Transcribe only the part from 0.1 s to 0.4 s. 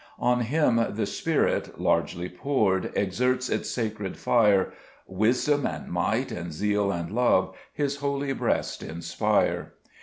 2 On